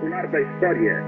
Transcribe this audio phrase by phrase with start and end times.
[0.00, 1.04] popular da história.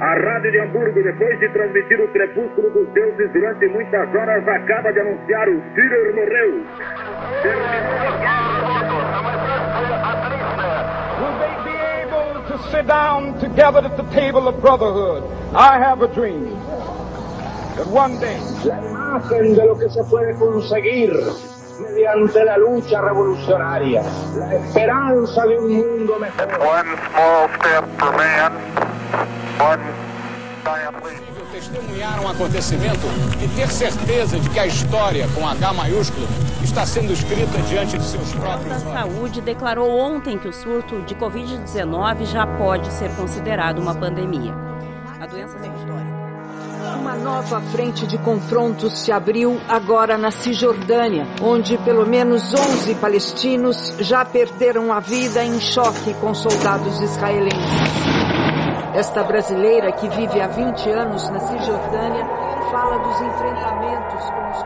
[0.00, 4.92] A Rádio de Hamburgo, depois de transmitir o Crepúsculo dos Deuses durante muitas horas, acaba
[4.92, 6.64] de anunciar o Führer morreu.
[11.20, 15.22] Will they be able to sit down together at the table of brotherhood?
[15.54, 16.50] I have a dream
[17.76, 18.38] that one day.
[18.64, 21.12] La imagen de lo que se puede conseguir
[21.80, 24.02] mediante la lucha revolucionaria,
[24.36, 26.48] la esperanza de un mundo mejor.
[26.60, 28.52] One small step for man,
[29.58, 29.82] one
[30.64, 31.34] giant leap.
[31.54, 33.06] testemunhar um acontecimento
[33.42, 36.26] e ter certeza de que a história, com H maiúsculo,
[36.62, 38.92] está sendo escrita diante de seus A próprios olhos.
[38.92, 44.52] Saúde declarou ontem que o surto de Covid-19 já pode ser considerado uma pandemia.
[45.20, 46.13] A doença sem história.
[47.04, 53.94] Uma nova frente de confrontos se abriu agora na Cisjordânia, onde pelo menos 11 palestinos
[54.00, 58.14] já perderam a vida em choque com soldados israelenses.
[58.94, 62.26] Esta brasileira, que vive há 20 anos na Cisjordânia,
[62.70, 64.62] fala dos enfrentamentos com os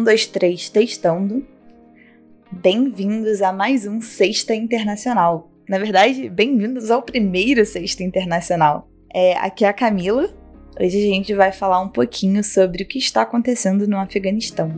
[0.00, 1.46] Um, dois, três, testando.
[2.50, 5.50] Bem-vindos a mais um Sexta Internacional.
[5.68, 8.88] Na verdade, bem-vindos ao primeiro Sexta Internacional.
[9.14, 10.34] É, aqui é a Camila.
[10.80, 14.72] Hoje a gente vai falar um pouquinho sobre o que está acontecendo no Afeganistão.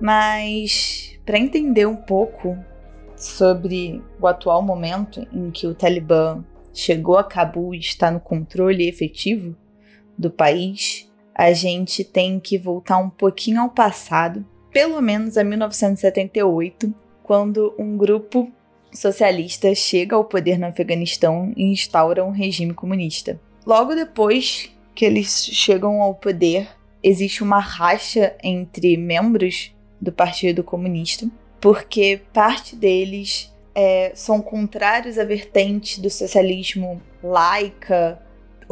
[0.00, 2.56] Mas, para entender um pouco
[3.14, 6.42] sobre o atual momento em que o Talibã
[6.72, 9.54] chegou a Cabul e está no controle efetivo
[10.16, 16.94] do país, a gente tem que voltar um pouquinho ao passado, pelo menos a 1978,
[17.22, 18.50] quando um grupo
[18.92, 23.40] socialista chega ao poder no Afeganistão e instaura um regime comunista.
[23.66, 26.68] Logo depois que eles chegam ao poder,
[27.02, 31.28] existe uma racha entre membros do Partido Comunista,
[31.60, 38.22] porque parte deles é, são contrários à vertente do socialismo laica,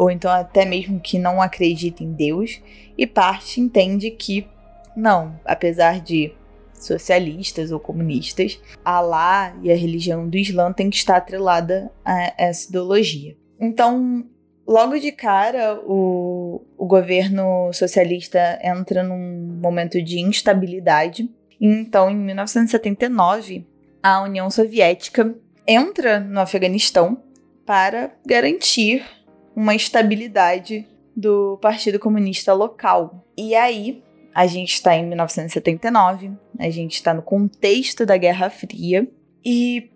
[0.03, 2.61] ou então até mesmo que não acredita em Deus,
[2.99, 4.49] e parte entende que
[4.97, 6.35] não, apesar de
[6.75, 12.69] socialistas ou comunistas, Alá e a religião do Islã tem que estar atrelada a essa
[12.69, 13.37] ideologia.
[13.61, 14.27] Então,
[14.67, 21.31] logo de cara, o, o governo socialista entra num momento de instabilidade.
[21.61, 23.65] Então, em 1979,
[24.03, 25.33] a União Soviética
[25.65, 27.23] entra no Afeganistão
[27.65, 29.05] para garantir
[29.55, 30.87] uma estabilidade
[31.17, 33.27] do Partido Comunista local.
[33.37, 34.03] E aí,
[34.35, 39.07] a gente está em 1979, a gente está no contexto da Guerra Fria
[39.45, 39.91] e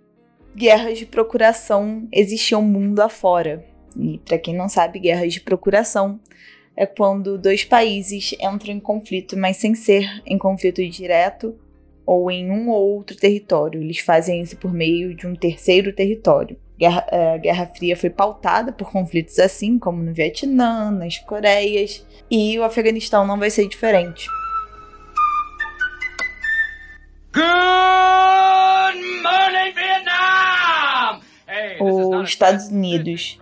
[0.54, 3.64] guerras de procuração existiam mundo afora.
[3.98, 6.20] E para quem não sabe, guerras de procuração
[6.76, 11.58] é quando dois países entram em conflito, mas sem ser em conflito direto
[12.04, 13.80] ou em um ou outro território.
[13.80, 16.58] Eles fazem isso por meio de um terceiro território.
[16.78, 22.58] Guerra, a Guerra Fria foi pautada por conflitos assim, como no Vietnã, nas Coreias, e
[22.58, 24.28] o Afeganistão não vai ser diferente.
[27.32, 27.44] Good
[29.22, 29.74] morning,
[31.80, 33.38] Os Estados Unidos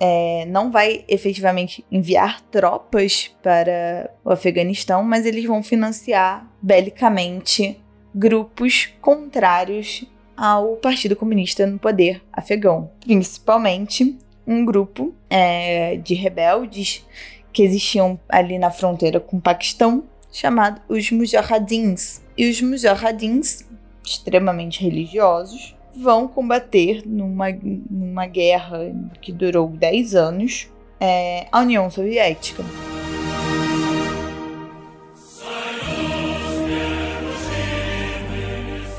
[0.00, 7.80] é, não vai efetivamente enviar tropas para o Afeganistão, mas eles vão financiar belicamente
[8.14, 10.04] grupos contrários
[10.36, 17.04] ao Partido Comunista no poder afegão, principalmente um grupo é, de rebeldes
[17.52, 22.22] que existiam ali na fronteira com o Paquistão, chamado os Mujahidins.
[22.36, 23.64] E os Mujahidins,
[24.04, 27.46] extremamente religiosos, vão combater numa,
[27.90, 30.68] numa guerra que durou 10 anos
[31.00, 32.62] é, a União Soviética.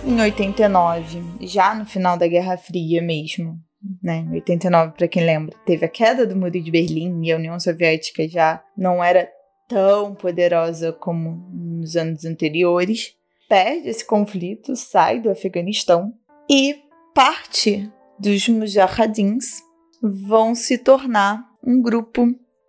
[0.07, 3.59] Em 89, já no final da Guerra Fria mesmo,
[4.01, 4.19] né?
[4.19, 7.59] Em 89, para quem lembra, teve a queda do Muro de Berlim e a União
[7.59, 9.29] Soviética já não era
[9.67, 13.15] tão poderosa como nos anos anteriores.
[13.49, 16.13] Perde esse conflito, sai do Afeganistão
[16.49, 16.77] e
[17.13, 19.61] parte dos Mujahidins
[20.01, 22.27] vão se tornar um grupo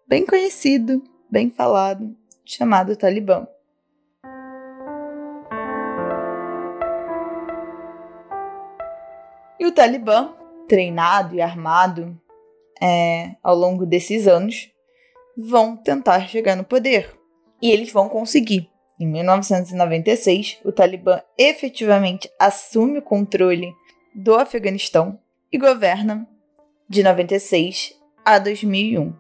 [0.08, 1.00] bem conhecido,
[1.31, 3.46] bem falado, chamado Talibã.
[9.69, 10.35] O Talibã,
[10.67, 12.19] treinado e armado
[12.81, 14.70] é, ao longo desses anos,
[15.37, 17.15] vão tentar chegar no poder.
[17.61, 18.70] E eles vão conseguir.
[18.99, 23.73] Em 1996, o Talibã efetivamente assume o controle
[24.15, 25.19] do Afeganistão
[25.53, 26.26] e governa
[26.88, 27.94] de 96
[28.25, 29.09] a 2001.
[29.09, 29.14] Uh,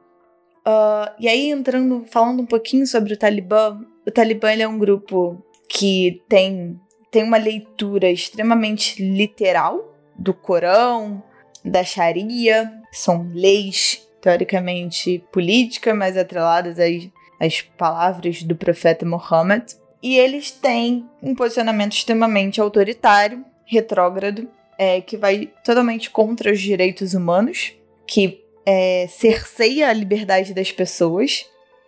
[1.18, 6.22] e aí, entrando, falando um pouquinho sobre o Talibã, o Talibã é um grupo que
[6.28, 6.80] tem,
[7.10, 9.87] tem uma leitura extremamente literal
[10.18, 11.22] do Corão,
[11.64, 17.08] da Sharia, são leis teoricamente políticas, mas atreladas às,
[17.40, 19.62] às palavras do profeta Muhammad.
[20.02, 24.48] E eles têm um posicionamento extremamente autoritário, retrógrado,
[24.78, 27.72] é, que vai totalmente contra os direitos humanos,
[28.06, 31.46] que é, cerceia a liberdade das pessoas.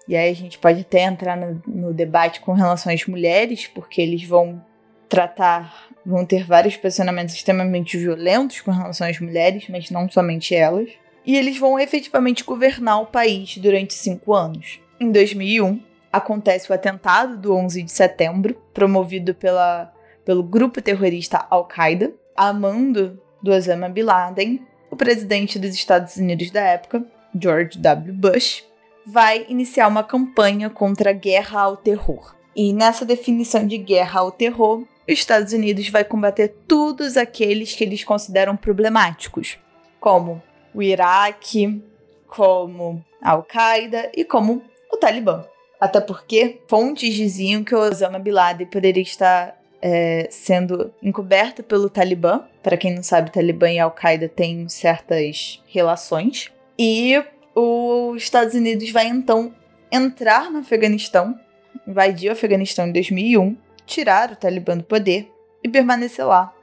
[0.08, 4.00] E aí a gente pode até entrar no, no debate com relação às mulheres, porque
[4.02, 4.64] eles vão
[5.08, 10.90] tratar, vão ter vários posicionamentos extremamente violentos com relação às mulheres, mas não somente elas.
[11.26, 14.80] E eles vão efetivamente governar o país durante cinco anos.
[14.98, 15.80] Em 2001,
[16.12, 19.92] acontece o atentado do 11 de setembro, promovido pela,
[20.24, 26.50] pelo grupo terrorista Al-Qaeda, a mando do Osama Bin Laden, o presidente dos Estados Unidos
[26.50, 27.04] da época,
[27.34, 28.12] George W.
[28.12, 28.64] Bush,
[29.06, 32.34] vai iniciar uma campanha contra a guerra ao terror.
[32.54, 37.84] E nessa definição de guerra ao terror, os Estados Unidos vai combater todos aqueles que
[37.84, 39.58] eles consideram problemáticos,
[39.98, 40.42] como
[40.74, 41.82] o Iraque,
[42.26, 45.44] como a Al-Qaeda e como o Talibã.
[45.80, 51.88] Até porque fontes diziam que o Osama Bin Laden poderia estar é, sendo encoberto pelo
[51.88, 52.44] Talibã.
[52.62, 56.52] Para quem não sabe, Talibã e Al-Qaeda têm certas relações.
[56.78, 57.22] E
[57.54, 59.54] os Estados Unidos vai então
[59.90, 61.38] entrar no Afeganistão,
[61.86, 63.56] invadir o Afeganistão em 2001,
[63.90, 65.28] tirar o Talibã do poder
[65.64, 66.54] e permanecer lá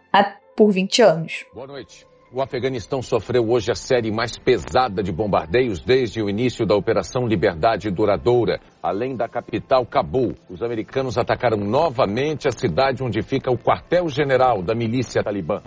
[0.56, 1.46] por 20 anos.
[1.54, 2.08] Boa noite.
[2.32, 7.28] O Afeganistão sofreu hoje a série mais pesada de bombardeios desde o início da Operação
[7.28, 8.60] Liberdade Duradoura.
[8.82, 14.74] Além da capital Cabul, os americanos atacaram novamente a cidade onde fica o quartel-general da
[14.74, 15.62] milícia talibã.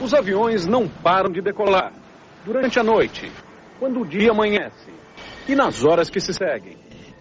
[0.00, 1.92] Os aviões não param de decolar
[2.44, 3.30] durante a noite,
[3.78, 4.90] quando o dia amanhece
[5.48, 6.76] e nas horas que se seguem.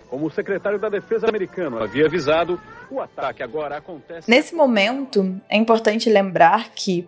[0.09, 2.59] Como o secretário da Defesa americano havia avisado,
[2.89, 4.29] o ataque agora acontece.
[4.29, 7.07] Nesse momento, é importante lembrar que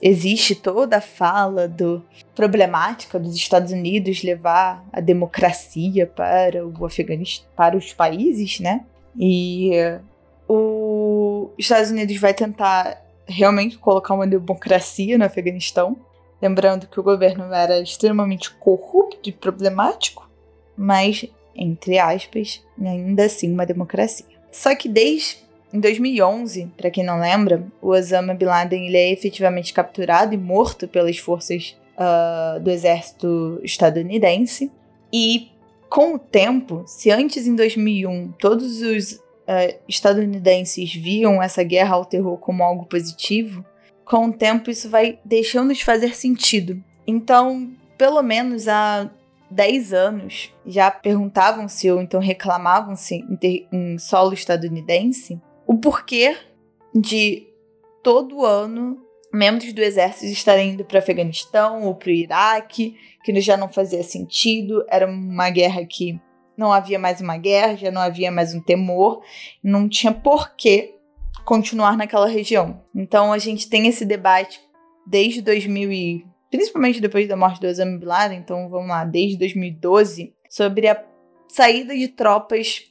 [0.00, 2.02] existe toda a fala do
[2.34, 8.84] problemática dos Estados Unidos levar a democracia para o Afeganistão, para os países, né?
[9.16, 9.70] E
[10.48, 15.96] os Estados Unidos vai tentar realmente colocar uma democracia no Afeganistão,
[16.40, 20.28] lembrando que o governo era extremamente corrupto e problemático,
[20.76, 24.26] mas entre aspas, ainda assim uma democracia.
[24.50, 25.38] Só que desde
[25.72, 30.36] em 2011, para quem não lembra, o Osama Bin Laden ele é efetivamente capturado e
[30.36, 34.70] morto pelas forças uh, do exército estadunidense.
[35.10, 35.50] E
[35.88, 42.04] com o tempo, se antes em 2001 todos os uh, estadunidenses viam essa guerra ao
[42.04, 43.64] terror como algo positivo,
[44.04, 46.82] com o tempo isso vai deixando de fazer sentido.
[47.06, 49.10] Então, pelo menos há
[49.52, 56.36] 10 anos já perguntavam-se ou então reclamavam-se em, em solo estadunidense o porquê
[56.94, 57.46] de
[58.02, 58.98] todo ano
[59.32, 63.68] membros do exército estarem indo para o Afeganistão ou para o Iraque, que já não
[63.68, 66.20] fazia sentido, era uma guerra que
[66.56, 69.22] não havia mais uma guerra, já não havia mais um temor,
[69.62, 70.94] não tinha porquê
[71.44, 72.84] continuar naquela região.
[72.94, 74.60] Então a gente tem esse debate
[75.06, 79.38] desde 2000 e principalmente depois da morte do Osama Bin Laden, então vamos lá, desde
[79.38, 81.02] 2012, sobre a
[81.48, 82.82] saída de tropas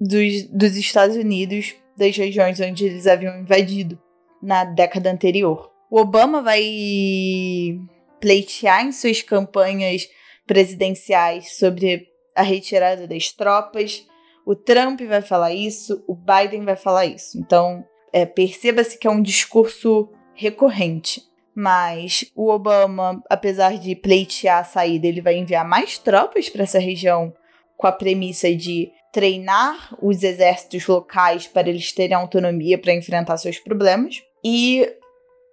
[0.00, 4.00] dos, dos Estados Unidos das regiões onde eles haviam invadido
[4.42, 5.70] na década anterior.
[5.90, 7.78] O Obama vai
[8.18, 10.08] pleitear em suas campanhas
[10.46, 14.02] presidenciais sobre a retirada das tropas.
[14.46, 17.38] O Trump vai falar isso, o Biden vai falar isso.
[17.38, 17.84] Então,
[18.14, 21.29] é, perceba-se que é um discurso recorrente.
[21.60, 26.78] Mas o Obama, apesar de pleitear a saída, ele vai enviar mais tropas para essa
[26.78, 27.34] região
[27.76, 33.58] com a premissa de treinar os exércitos locais para eles terem autonomia para enfrentar seus
[33.58, 34.22] problemas.
[34.42, 34.90] E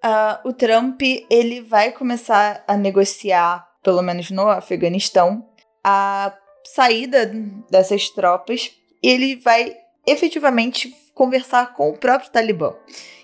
[0.02, 5.46] uh, o Trump ele vai começar a negociar, pelo menos no Afeganistão,
[5.84, 6.34] a
[6.74, 7.30] saída
[7.70, 8.72] dessas tropas.
[9.04, 9.76] E ele vai
[10.08, 12.74] efetivamente conversar com o próprio Talibã.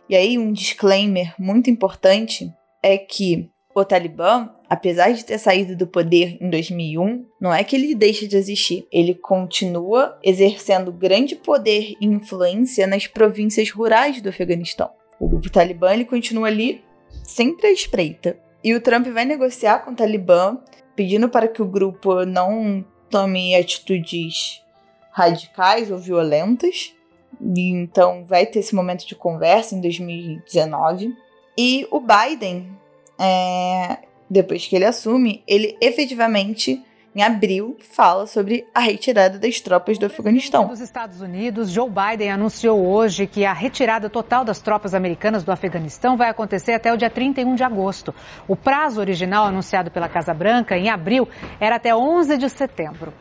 [0.09, 2.51] E aí, um disclaimer muito importante
[2.83, 7.75] é que o Talibã, apesar de ter saído do poder em 2001, não é que
[7.75, 8.87] ele deixa de existir.
[8.91, 14.91] Ele continua exercendo grande poder e influência nas províncias rurais do Afeganistão.
[15.19, 16.83] O grupo Talibã ele continua ali
[17.23, 18.37] sempre à espreita.
[18.63, 20.57] E o Trump vai negociar com o Talibã,
[20.95, 24.61] pedindo para que o grupo não tome atitudes
[25.11, 26.93] radicais ou violentas.
[27.41, 31.13] E então vai ter esse momento de conversa em 2019.
[31.57, 32.77] E o Biden,
[33.19, 36.83] é, depois que ele assume, ele efetivamente
[37.15, 40.67] em abril, fala sobre a retirada das tropas do Afeganistão.
[40.67, 45.51] Dos Estados Unidos, Joe Biden anunciou hoje que a retirada total das tropas americanas do
[45.51, 48.13] Afeganistão vai acontecer até o dia 31 de agosto.
[48.47, 51.27] O prazo original anunciado pela Casa Branca em abril
[51.59, 53.13] era até 11 de setembro.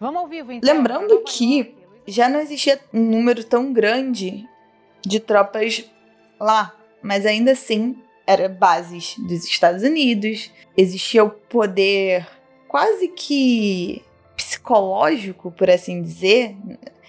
[0.00, 0.74] Vamos ao vivo, então.
[0.74, 1.74] Lembrando que
[2.06, 4.48] já não existia um número tão grande
[5.02, 5.84] de tropas
[6.40, 7.96] lá, mas ainda assim
[8.26, 12.26] era bases dos Estados Unidos, existia o poder
[12.66, 14.02] quase que
[14.34, 16.56] psicológico, por assim dizer,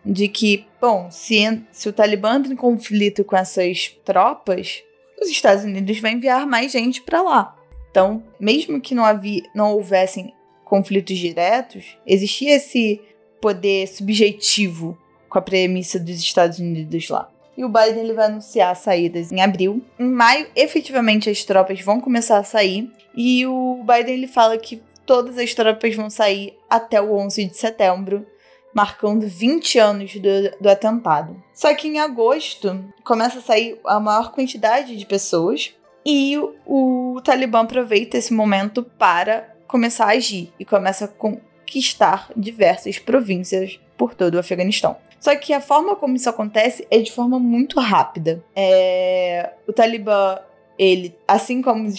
[0.06, 4.84] de que, bom, se, se o Talibã entra em conflito com essas tropas,
[5.20, 7.56] os Estados Unidos vão enviar mais gente para lá.
[7.90, 10.34] Então, mesmo que não, havia, não houvessem
[10.66, 13.02] conflitos diretos, existia esse
[13.40, 14.98] poder subjetivo
[15.30, 17.32] com a premissa dos Estados Unidos lá.
[17.58, 19.82] E o Biden ele vai anunciar saídas em abril.
[19.98, 22.92] Em maio, efetivamente, as tropas vão começar a sair.
[23.16, 27.58] E o Biden ele fala que todas as tropas vão sair até o 11 de
[27.58, 28.26] setembro,
[28.74, 31.42] marcando 20 anos do, do atentado.
[31.54, 35.74] Só que em agosto começa a sair a maior quantidade de pessoas
[36.06, 42.30] e o, o Talibã aproveita esse momento para começar a agir e começa a conquistar
[42.36, 44.98] diversas províncias por todo o Afeganistão.
[45.26, 48.44] Só que a forma como isso acontece é de forma muito rápida.
[48.56, 49.54] É...
[49.68, 50.38] O Talibã
[50.78, 51.96] ele, assim como os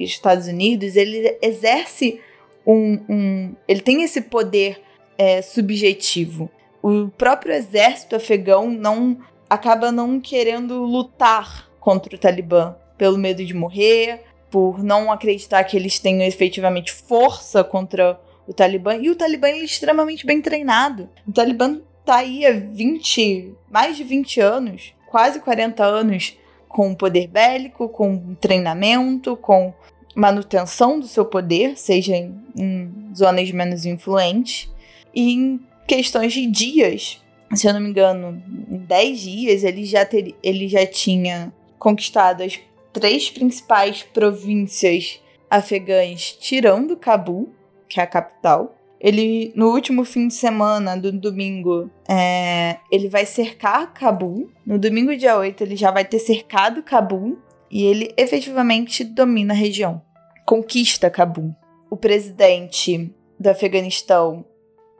[0.00, 2.20] Estados Unidos, ele exerce
[2.66, 2.98] um.
[3.08, 4.82] um ele tem esse poder
[5.16, 6.50] é, subjetivo.
[6.82, 9.18] O próprio exército afegão não
[9.48, 15.76] acaba não querendo lutar contra o Talibã pelo medo de morrer, por não acreditar que
[15.76, 18.96] eles tenham efetivamente força contra o Talibã.
[18.96, 21.08] E o Talibã é extremamente bem treinado.
[21.24, 26.36] O Talibã tá aí há 20, mais de 20 anos, quase 40 anos
[26.68, 29.72] com poder bélico, com treinamento, com
[30.14, 34.70] manutenção do seu poder, seja em, em zonas menos influentes,
[35.14, 37.22] e em questões de dias,
[37.54, 42.42] se eu não me engano, em 10 dias ele já, ter, ele já tinha conquistado
[42.42, 42.58] as
[42.92, 47.52] três principais províncias afegãs, tirando Cabul,
[47.88, 53.26] que é a capital, ele, no último fim de semana do domingo, é, ele vai
[53.26, 54.48] cercar Cabul.
[54.64, 57.36] No domingo, dia 8, ele já vai ter cercado Cabul.
[57.68, 60.00] E ele efetivamente domina a região.
[60.46, 61.52] Conquista Cabul.
[61.90, 64.44] O presidente do Afeganistão,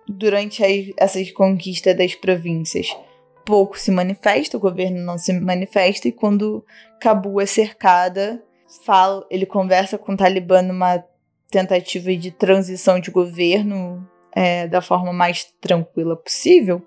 [0.09, 2.88] durante essas conquistas das províncias,
[3.44, 6.64] pouco se manifesta, o governo não se manifesta, e quando
[7.00, 8.42] Cabul é cercada,
[8.85, 11.04] fala, ele conversa com o Talibã numa
[11.52, 16.82] tentativa de transição de governo é, da forma mais tranquila possível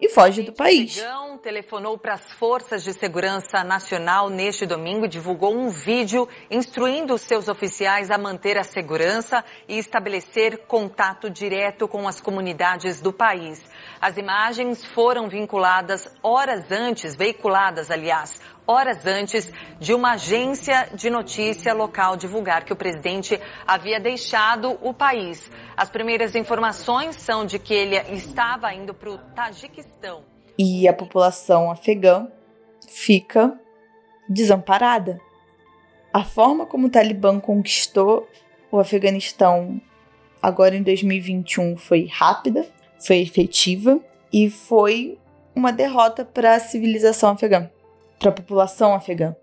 [0.00, 1.02] e foge do país.
[1.32, 7.16] O telefonou para as forças de segurança nacional neste domingo e divulgou um vídeo instruindo
[7.18, 13.62] seus oficiais a manter a segurança e estabelecer contato direto com as comunidades do país.
[14.00, 21.72] As imagens foram vinculadas horas antes, veiculadas, aliás, horas antes de uma agência de notícia
[21.72, 25.50] local divulgar que o presidente havia deixado o país.
[25.76, 30.24] As primeiras informações são de que ele estava indo para o Tajiquistão.
[30.58, 32.26] E a população afegã
[32.88, 33.58] fica
[34.28, 35.20] desamparada.
[36.12, 38.28] A forma como o Talibã conquistou
[38.70, 39.80] o Afeganistão
[40.42, 42.66] agora em 2021 foi rápida,
[42.98, 44.00] foi efetiva
[44.32, 45.18] e foi
[45.54, 47.70] uma derrota para a civilização afegã
[48.18, 49.34] para a população afegã.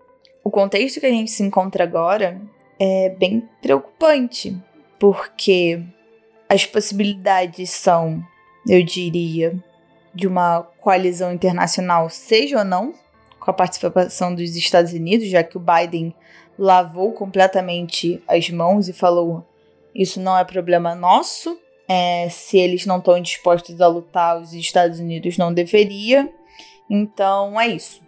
[0.42, 2.40] O contexto que a gente se encontra agora
[2.78, 4.56] é bem preocupante,
[4.98, 5.82] porque
[6.48, 8.22] as possibilidades são,
[8.68, 9.54] eu diria,
[10.14, 12.92] de uma coalizão internacional, seja ou não,
[13.40, 16.14] com a participação dos Estados Unidos, já que o Biden
[16.58, 19.44] lavou completamente as mãos e falou:
[19.94, 21.58] isso não é problema nosso.
[21.86, 26.32] É, se eles não estão dispostos a lutar, os Estados Unidos não deveria.
[26.88, 28.03] Então é isso.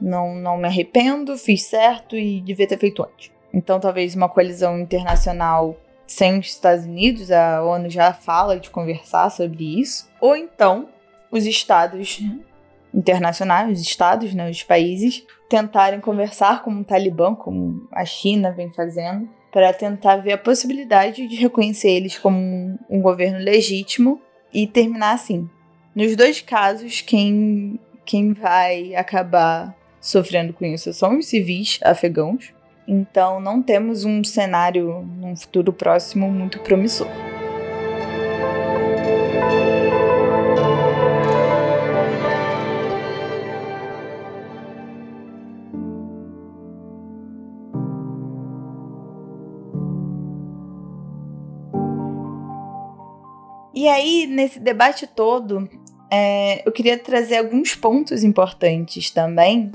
[0.00, 3.30] Não, não me arrependo, fiz certo e devia ter feito antes.
[3.52, 5.76] Então, talvez uma coalizão internacional
[6.06, 10.10] sem os Estados Unidos, a ONU já fala de conversar sobre isso.
[10.20, 10.88] Ou então,
[11.30, 12.20] os estados
[12.92, 18.72] internacionais, os estados, né, os países, tentarem conversar com o Talibã, como a China vem
[18.72, 24.20] fazendo, para tentar ver a possibilidade de reconhecer eles como um, um governo legítimo
[24.52, 25.48] e terminar assim.
[25.94, 32.52] Nos dois casos, quem, quem vai acabar sofrendo com isso são os civis afegãos.
[32.86, 37.08] Então não temos um cenário num futuro próximo muito promissor.
[53.74, 55.68] E aí, nesse debate todo,
[56.10, 59.70] é, eu queria trazer alguns pontos importantes também.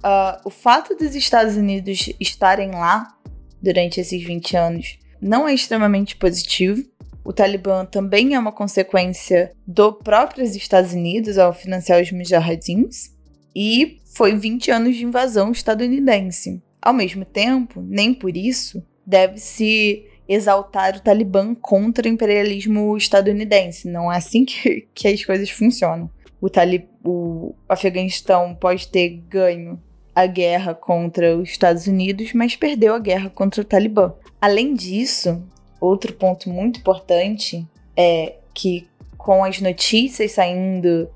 [0.00, 3.14] Uh, o fato dos Estados Unidos estarem lá
[3.60, 6.82] durante esses 20 anos não é extremamente positivo.
[7.22, 13.14] O Talibã também é uma consequência do próprios Estados Unidos ao financiar os mujahidins.
[13.54, 16.62] E foi 20 anos de invasão estadunidense.
[16.80, 23.88] Ao mesmo tempo, nem por isso deve-se exaltar o Talibã contra o imperialismo estadunidense.
[23.88, 26.08] Não é assim que, que as coisas funcionam.
[26.40, 29.78] O, Talib o Afeganistão pode ter ganho
[30.14, 34.12] a guerra contra os Estados Unidos, mas perdeu a guerra contra o Talibã.
[34.40, 35.42] Além disso,
[35.80, 41.08] outro ponto muito importante é que com as notícias saindo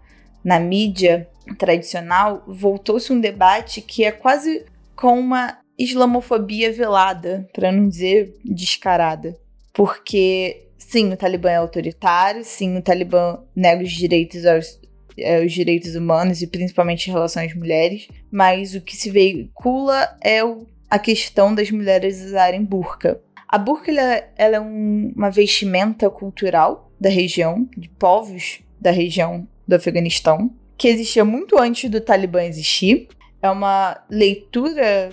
[0.44, 7.88] na mídia tradicional, voltou-se um debate que é quase com uma islamofobia velada, para não
[7.88, 9.36] dizer descarada.
[9.72, 14.78] Porque, sim, o Talibã é autoritário, sim, o Talibã nega os direitos aos
[15.18, 20.16] é, os direitos humanos e principalmente em relação às mulheres, mas o que se veicula
[20.20, 23.20] é o, a questão das mulheres usarem burca.
[23.48, 29.46] A burca ela, ela é um, uma vestimenta cultural da região, de povos da região
[29.66, 33.08] do Afeganistão, que existia muito antes do Talibã existir.
[33.40, 35.10] É uma leitura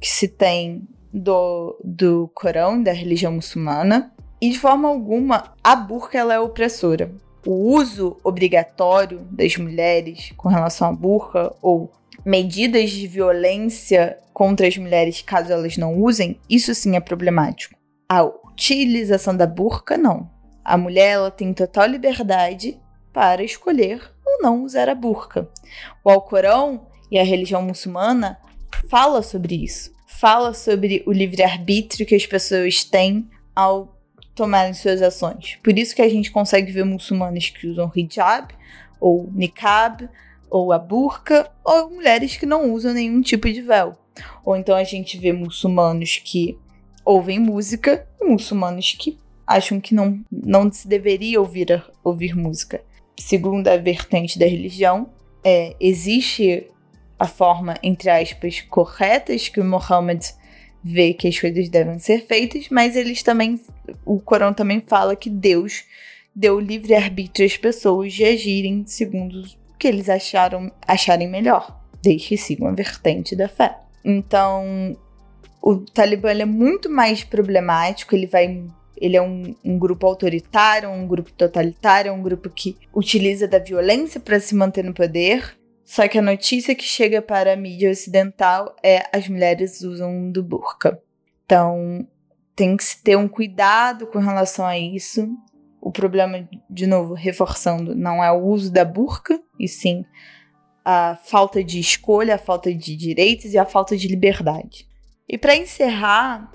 [0.00, 6.18] que se tem do, do Corão, da religião muçulmana, e de forma alguma a burca
[6.18, 7.10] ela é opressora.
[7.50, 11.90] O uso obrigatório das mulheres com relação à burca ou
[12.22, 17.74] medidas de violência contra as mulheres caso elas não usem, isso sim é problemático.
[18.06, 20.28] A utilização da burca, não.
[20.62, 22.78] A mulher ela tem total liberdade
[23.14, 25.48] para escolher ou não usar a burca.
[26.04, 28.38] O Alcorão e a religião muçulmana
[28.90, 29.90] fala sobre isso.
[30.06, 33.97] Fala sobre o livre-arbítrio que as pessoas têm ao
[34.38, 35.58] tomarem suas ações.
[35.62, 38.54] Por isso que a gente consegue ver muçulmanos que usam hijab,
[38.98, 40.08] ou niqab,
[40.48, 43.98] ou a burqa, ou mulheres que não usam nenhum tipo de véu.
[44.44, 46.58] Ou então a gente vê muçulmanos que
[47.04, 52.82] ouvem música e muçulmanos que acham que não, não se deveria ouvir, ouvir música.
[53.18, 55.10] Segundo a vertente da religião,
[55.44, 56.66] é, existe
[57.18, 60.22] a forma, entre aspas, corretas que o Muhammad
[60.82, 63.60] vê que as coisas devem ser feitas, mas eles também,
[64.04, 65.84] o Corão também fala que Deus
[66.34, 72.28] deu livre arbítrio às pessoas de agirem segundo o que eles acharam acharem melhor, desde
[72.28, 73.76] que sigam a vertente da fé.
[74.04, 74.96] Então,
[75.60, 78.64] o Talibã é muito mais problemático, ele vai
[79.00, 84.20] ele é um, um, grupo autoritário, um grupo totalitário, um grupo que utiliza da violência
[84.20, 85.56] para se manter no poder.
[85.88, 90.42] Só que a notícia que chega para a mídia ocidental é as mulheres usam do
[90.42, 91.00] burca.
[91.46, 92.06] Então,
[92.54, 95.26] tem que se ter um cuidado com relação a isso.
[95.80, 100.04] O problema, de novo, reforçando, não é o uso da burca, e sim
[100.84, 104.86] a falta de escolha, a falta de direitos e a falta de liberdade.
[105.26, 106.52] E para encerrar,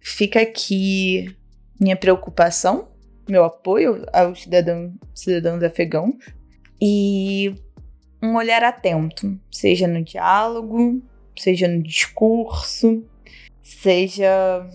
[0.00, 1.34] fica aqui
[1.80, 2.92] minha preocupação,
[3.28, 6.14] meu apoio aos cidadãos, cidadãos afegãos.
[6.80, 7.56] E
[8.22, 11.02] um olhar atento, seja no diálogo,
[11.36, 13.04] seja no discurso,
[13.62, 14.66] seja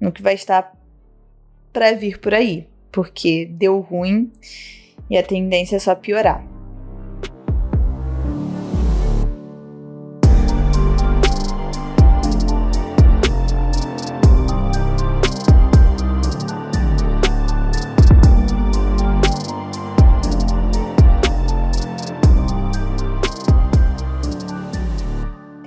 [0.00, 0.76] no que vai estar
[1.72, 4.32] para vir por aí, porque deu ruim
[5.08, 6.57] e a tendência é só piorar.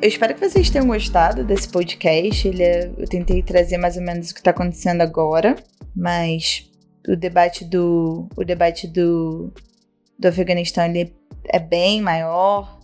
[0.02, 2.48] Eu espero que vocês tenham gostado desse podcast.
[2.48, 5.56] Ele é, eu tentei trazer mais ou menos o que está acontecendo agora,
[5.96, 6.68] mas
[7.08, 9.54] o debate do o debate do,
[10.18, 11.14] do Afeganistão ele
[11.46, 12.80] é bem maior,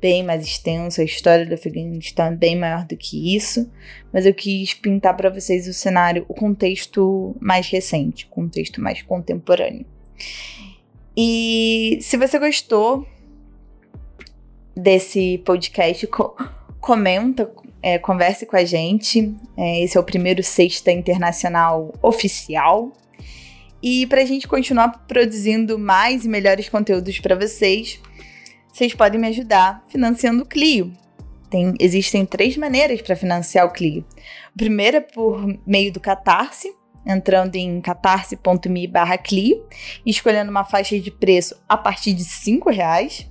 [0.00, 1.02] bem mais extenso.
[1.02, 3.70] A história do Afeganistão é bem maior do que isso,
[4.10, 9.02] mas eu quis pintar para vocês o cenário, o contexto mais recente, o contexto mais
[9.02, 9.84] contemporâneo.
[11.14, 13.06] E se você gostou
[14.76, 16.36] desse podcast, co
[16.80, 17.50] comenta,
[17.82, 19.34] é, converse com a gente.
[19.56, 22.92] É, esse é o primeiro Sexta Internacional oficial.
[23.82, 28.00] E para a gente continuar produzindo mais e melhores conteúdos para vocês,
[28.72, 30.92] vocês podem me ajudar financiando o Clio.
[31.50, 34.04] tem, existem três maneiras para financiar o Clio.
[34.54, 36.74] A primeira é por meio do Catarse,
[37.06, 39.66] entrando em catarse.me barra Clio
[40.04, 43.30] escolhendo uma faixa de preço a partir de R$ reais.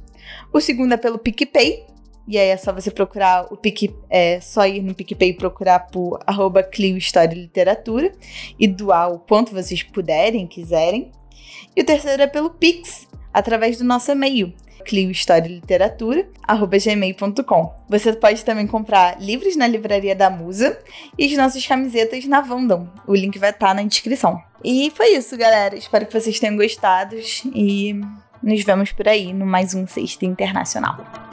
[0.53, 1.87] O segundo é pelo PicPay,
[2.27, 5.79] e aí é só você procurar o Pic, é só ir no PicPay e procurar
[5.79, 8.13] por arroba Clio História e Literatura
[8.57, 11.11] e doar o quanto vocês puderem, quiserem.
[11.75, 14.53] E o terceiro é pelo Pix, através do nosso e-mail,
[14.85, 17.75] cliohistorialiteratura.gmail.com.
[17.89, 20.79] Você pode também comprar livros na livraria da Musa
[21.17, 22.89] e as nossas camisetas na Vandam.
[23.05, 24.41] O link vai estar na descrição.
[24.63, 25.75] E foi isso, galera.
[25.75, 27.17] Espero que vocês tenham gostado
[27.53, 27.99] e
[28.43, 31.32] nos vemos por aí no mais um Sexta Internacional.